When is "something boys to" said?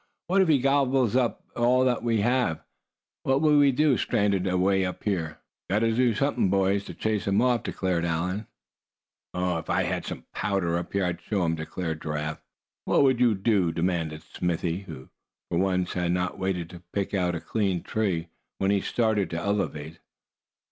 6.15-6.95